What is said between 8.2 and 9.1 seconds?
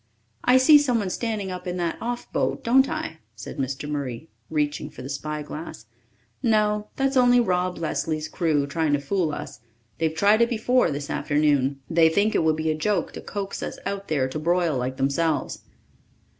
crew trying to